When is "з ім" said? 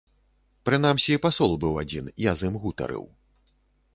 2.41-2.55